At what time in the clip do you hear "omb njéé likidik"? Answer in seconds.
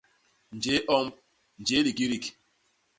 0.97-2.25